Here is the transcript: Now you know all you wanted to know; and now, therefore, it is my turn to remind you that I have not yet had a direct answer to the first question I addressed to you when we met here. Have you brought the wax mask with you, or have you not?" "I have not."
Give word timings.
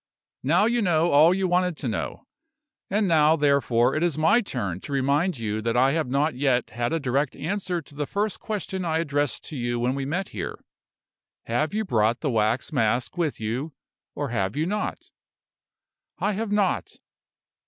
Now 0.41 0.65
you 0.65 0.81
know 0.81 1.11
all 1.11 1.31
you 1.31 1.47
wanted 1.47 1.77
to 1.77 1.87
know; 1.87 2.25
and 2.89 3.07
now, 3.07 3.35
therefore, 3.35 3.93
it 3.95 4.01
is 4.01 4.17
my 4.17 4.41
turn 4.41 4.79
to 4.79 4.91
remind 4.91 5.37
you 5.37 5.61
that 5.61 5.77
I 5.77 5.91
have 5.91 6.07
not 6.09 6.33
yet 6.33 6.71
had 6.71 6.91
a 6.91 6.99
direct 6.99 7.35
answer 7.35 7.83
to 7.83 7.93
the 7.93 8.07
first 8.07 8.39
question 8.39 8.83
I 8.83 8.97
addressed 8.97 9.43
to 9.49 9.55
you 9.55 9.79
when 9.79 9.93
we 9.93 10.05
met 10.05 10.29
here. 10.29 10.65
Have 11.43 11.75
you 11.75 11.85
brought 11.85 12.21
the 12.21 12.31
wax 12.31 12.73
mask 12.73 13.15
with 13.15 13.39
you, 13.39 13.73
or 14.15 14.29
have 14.29 14.55
you 14.55 14.65
not?" 14.65 15.11
"I 16.17 16.31
have 16.31 16.51
not." 16.51 16.97